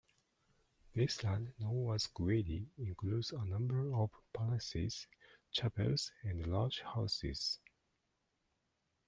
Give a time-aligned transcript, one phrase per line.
[0.95, 5.05] This land, known as Gwiedi, includes a number of palaces,
[5.53, 7.59] chapels and large houses.